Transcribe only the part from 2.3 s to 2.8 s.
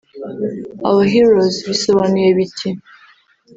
biti